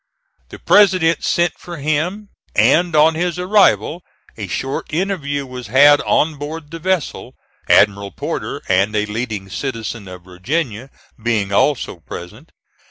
The 0.49 0.57
President 0.57 1.23
sent 1.23 1.59
for 1.59 1.77
him, 1.77 2.29
and, 2.55 2.95
on 2.95 3.13
his 3.13 3.37
arrival, 3.37 4.01
a 4.35 4.47
short 4.47 4.91
interview 4.91 5.45
was 5.45 5.67
had 5.67 6.01
on 6.01 6.37
board 6.39 6.71
the 6.71 6.79
vessel, 6.79 7.35
Admiral 7.69 8.09
Porter 8.09 8.63
and 8.67 8.95
a 8.95 9.05
leading 9.05 9.47
citizen 9.47 10.07
of 10.07 10.23
Virginia 10.23 10.89
being 11.21 11.51
also 11.53 11.97
present. 11.99 12.51